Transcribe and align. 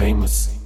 famous. 0.00 0.59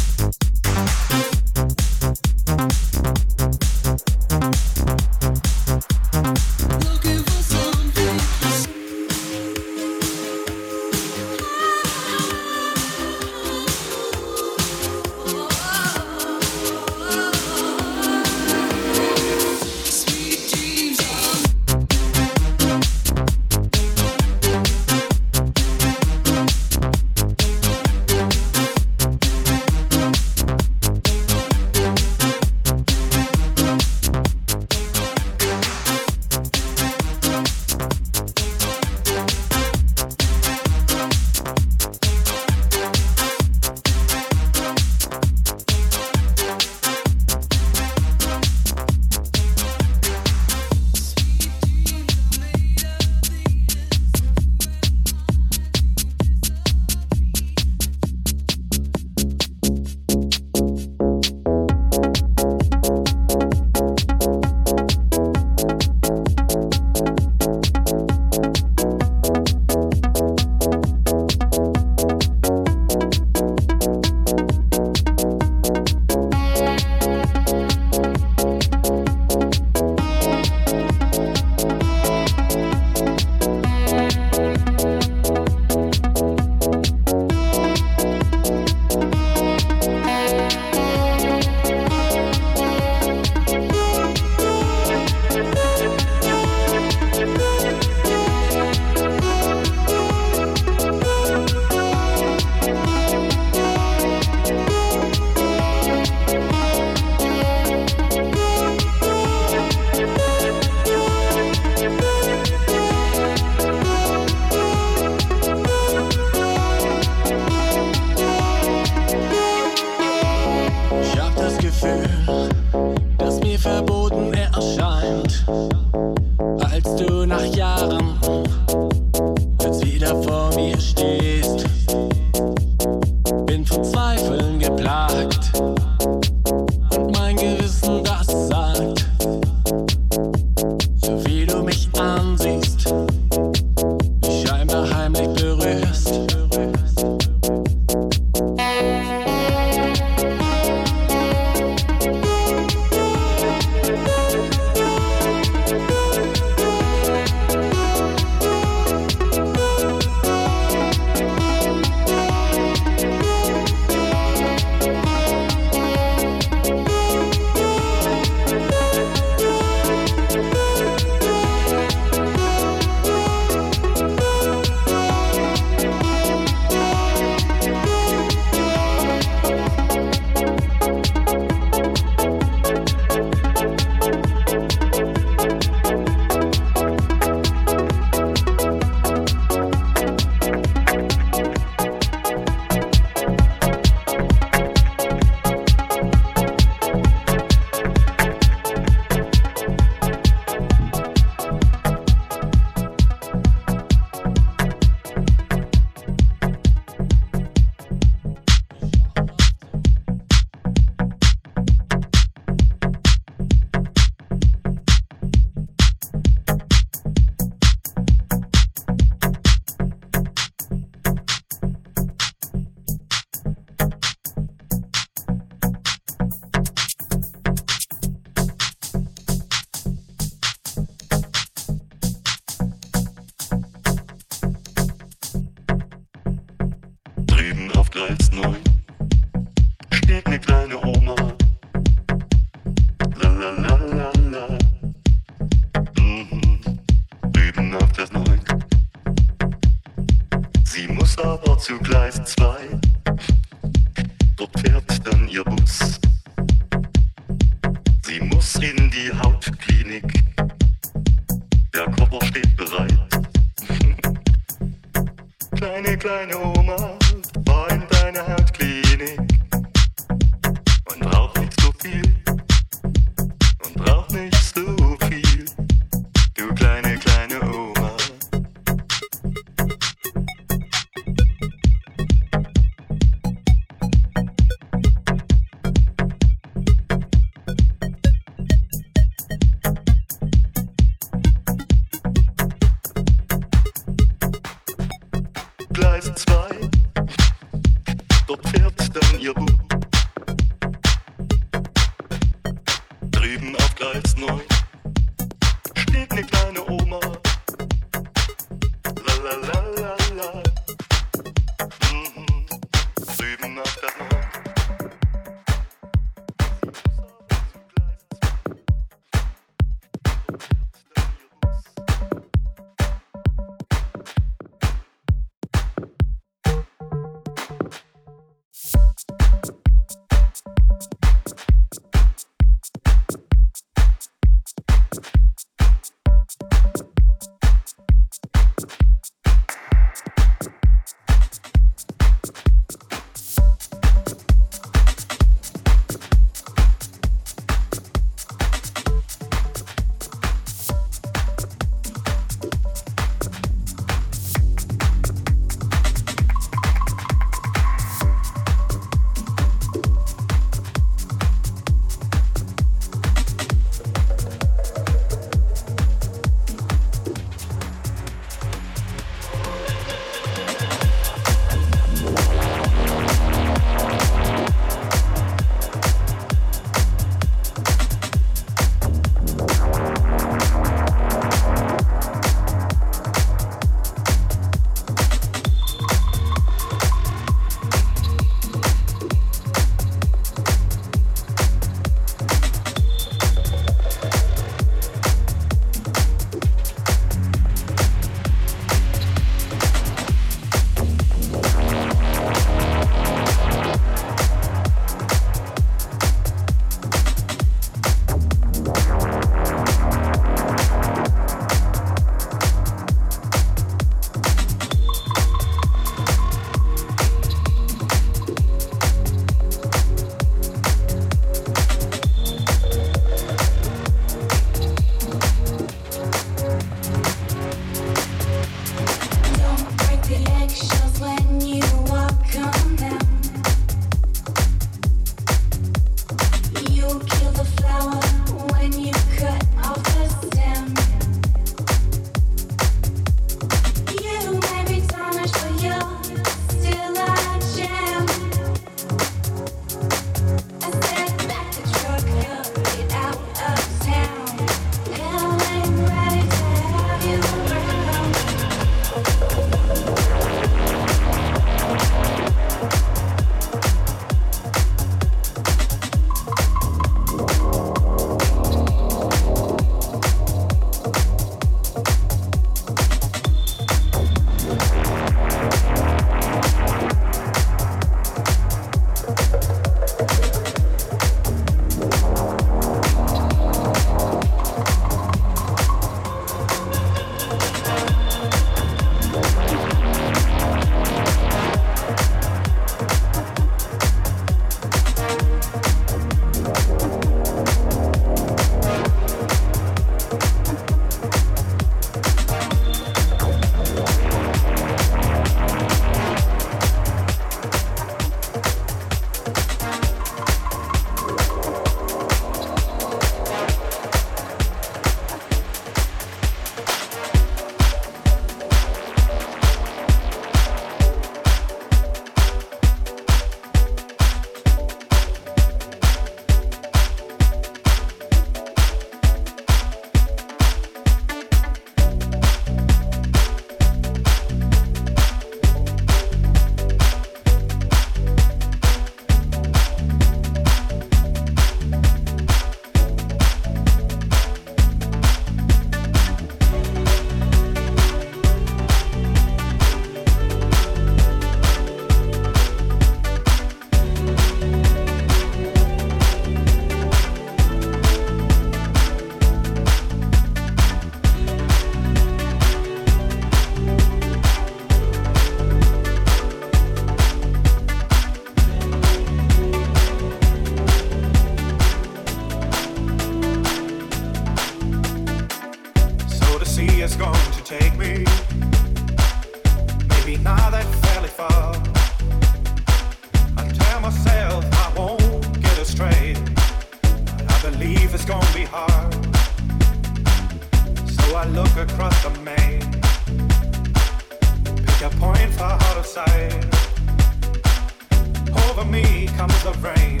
Over 598.48 598.64
me 598.64 599.06
comes 599.18 599.38
the 599.44 599.52
rain, 599.60 600.00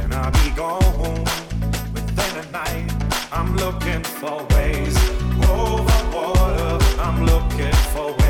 and 0.00 0.14
I'll 0.14 0.32
be 0.32 0.50
gone 0.56 1.24
within 1.92 2.36
a 2.42 2.50
night. 2.50 2.90
I'm 3.30 3.54
looking 3.56 4.02
for 4.02 4.42
ways 4.56 4.96
over 5.46 6.00
water. 6.10 6.78
I'm 6.98 7.26
looking 7.26 7.74
for 7.92 8.12
ways 8.12 8.23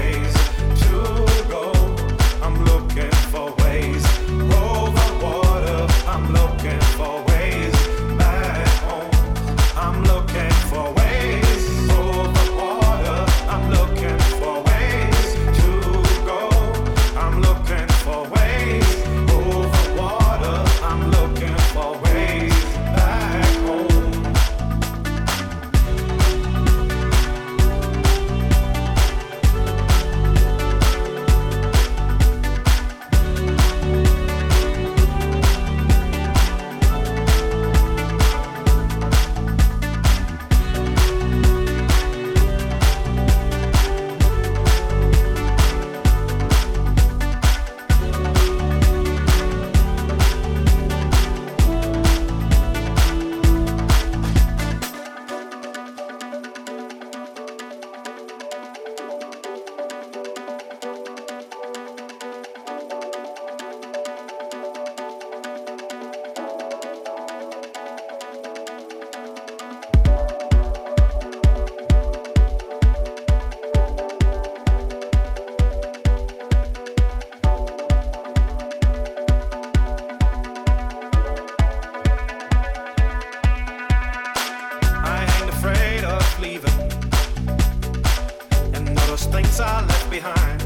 things 89.27 89.61
I 89.61 89.85
left 89.87 90.11
behind. 90.11 90.63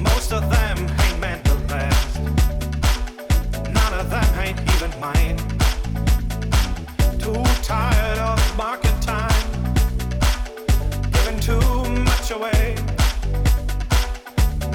Most 0.00 0.32
of 0.32 0.42
them 0.50 0.78
ain't 0.78 1.20
meant 1.20 1.44
to 1.46 1.54
last. 1.72 2.20
None 3.72 3.94
of 4.00 4.10
them 4.10 4.38
ain't 4.38 4.60
even 4.74 4.90
mine. 5.00 5.38
Too 7.18 7.42
tired 7.62 8.18
of 8.18 8.56
marking 8.56 8.98
time. 9.00 9.46
Giving 11.12 11.40
too 11.40 11.90
much 12.10 12.30
away. 12.30 12.76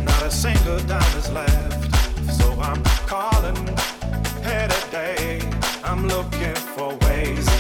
Not 0.04 0.24
a 0.24 0.32
single 0.32 0.80
dime 0.80 1.18
is 1.18 1.30
left. 1.32 1.92
So 2.40 2.48
I'm 2.60 2.84
calling 3.08 3.58
here 4.44 4.68
today. 4.68 5.42
I'm 5.84 6.08
looking 6.08 6.56
for 6.76 6.96
ways 7.06 7.59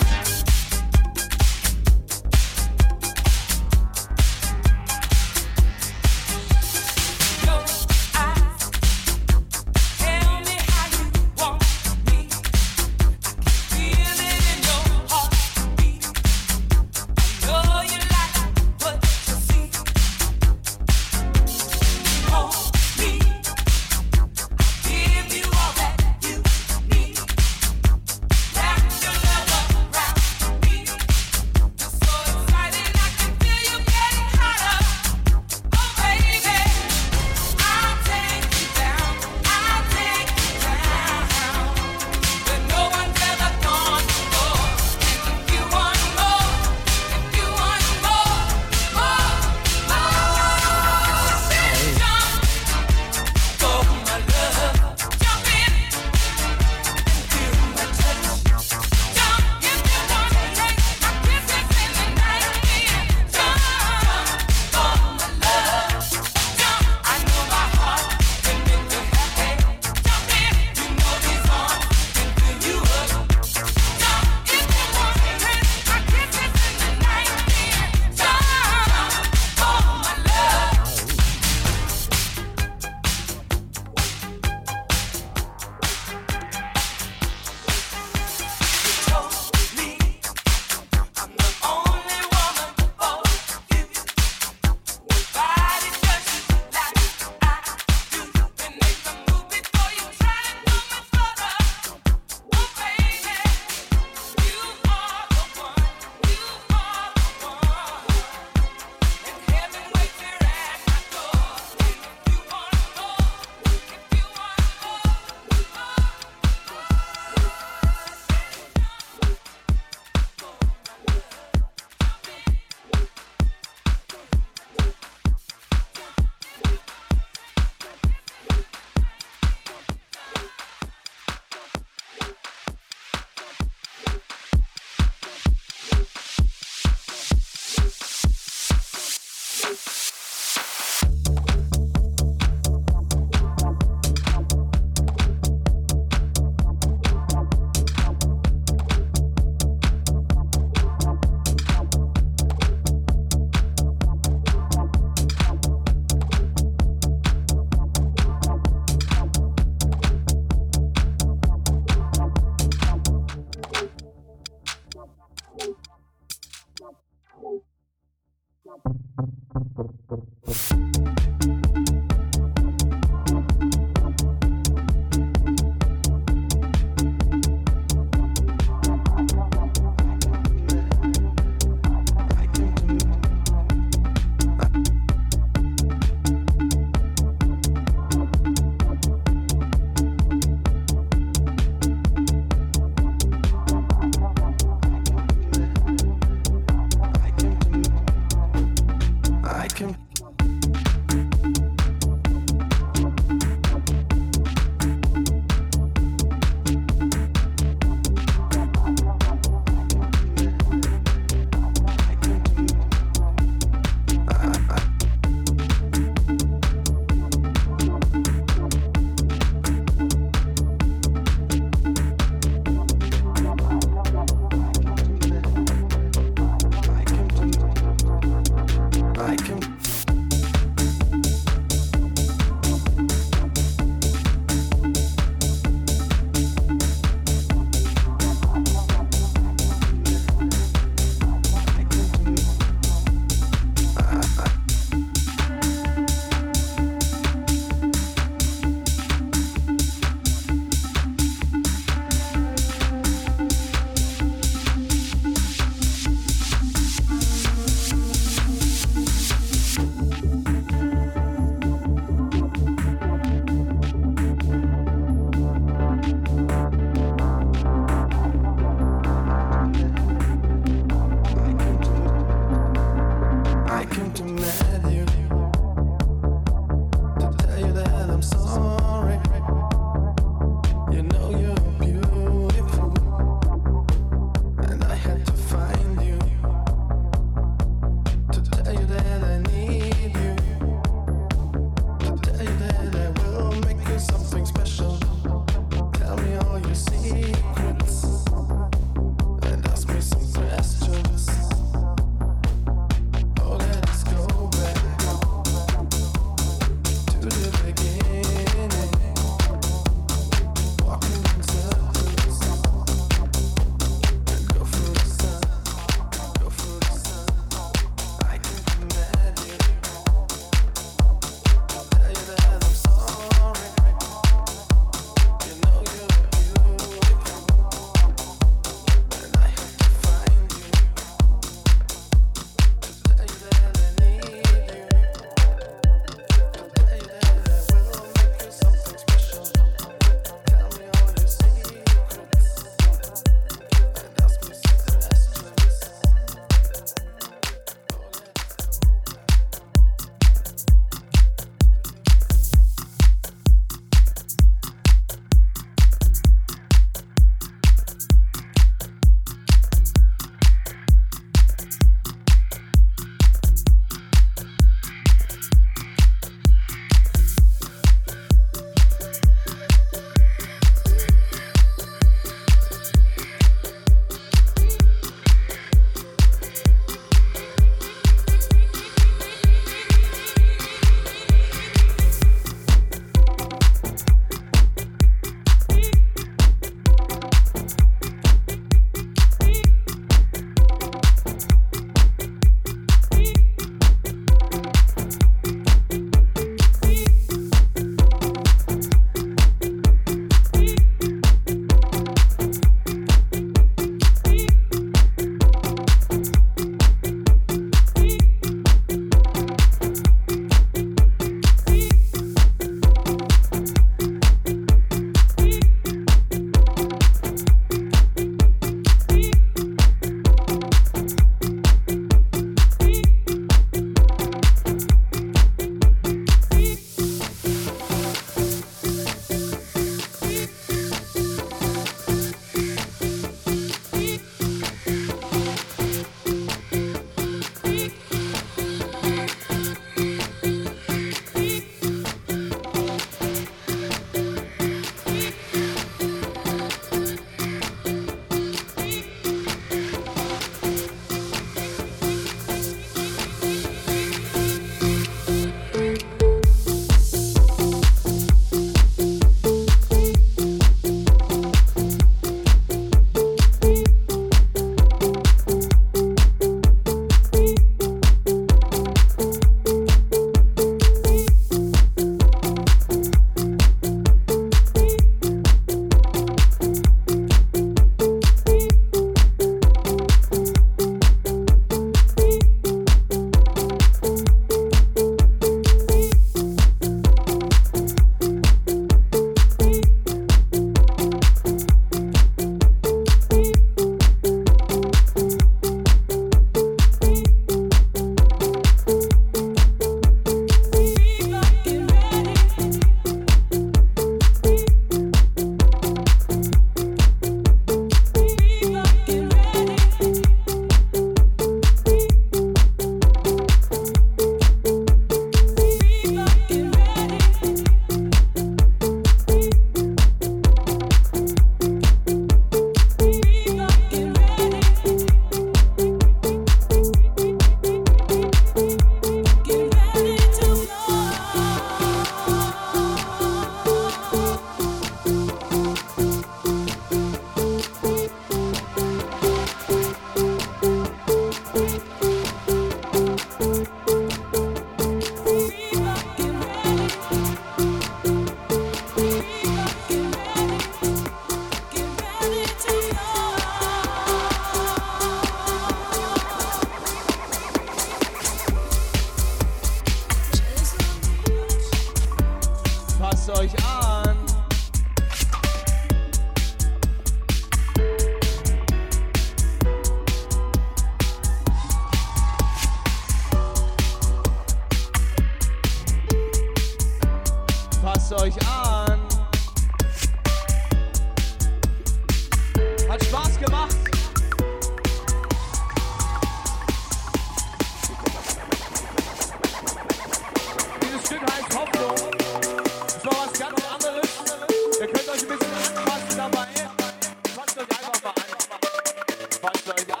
Ah, 599.67 600.00